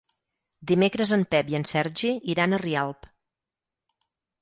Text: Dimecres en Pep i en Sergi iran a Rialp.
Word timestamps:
Dimecres 0.71 1.13
en 1.17 1.27
Pep 1.35 1.53
i 1.53 1.59
en 1.59 1.67
Sergi 1.73 2.17
iran 2.37 2.59
a 2.59 2.63
Rialp. 2.67 3.11